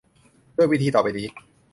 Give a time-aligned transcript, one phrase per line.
[0.55, 1.27] ด้วยวิธีต่อไปนี้